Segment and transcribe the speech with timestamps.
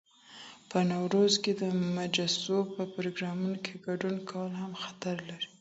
[0.69, 1.63] په نوروز کي د
[1.95, 5.47] مجوسو په پروګرامونو کي ګډون کول هم خطر لري.